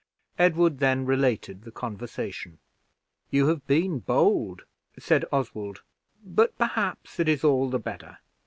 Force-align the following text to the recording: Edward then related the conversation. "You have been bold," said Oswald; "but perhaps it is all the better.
Edward 0.39 0.79
then 0.79 1.05
related 1.05 1.61
the 1.61 1.69
conversation. 1.69 2.57
"You 3.29 3.49
have 3.49 3.67
been 3.67 3.99
bold," 3.99 4.63
said 4.97 5.25
Oswald; 5.31 5.83
"but 6.25 6.57
perhaps 6.57 7.19
it 7.19 7.29
is 7.29 7.43
all 7.43 7.69
the 7.69 7.77
better. 7.77 8.17